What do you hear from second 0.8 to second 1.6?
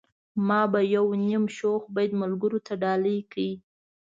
يو نيم